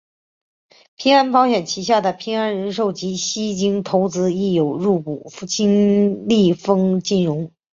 [0.95, 7.51] 平安保险旗下的平安人寿及西京投资亦有入股金利丰金融。